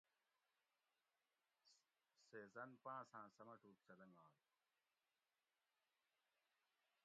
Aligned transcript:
سیزن 2.29 2.69
پاۤنساں 2.83 3.27
سمٹوگ 3.37 3.75
سہ 3.85 3.93
لنگائے 3.99 4.37